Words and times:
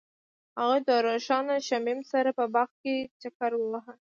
هغوی 0.59 0.79
د 0.89 0.91
روښانه 1.05 1.55
شمیم 1.67 1.99
سره 2.11 2.29
په 2.37 2.45
باغ 2.53 2.69
کې 2.81 2.95
چکر 3.21 3.51
وواهه. 3.57 3.93